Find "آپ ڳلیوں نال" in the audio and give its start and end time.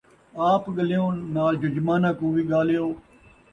0.51-1.53